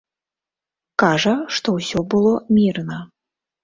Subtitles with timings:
[1.03, 2.97] Кажа, што ўсё было мірна.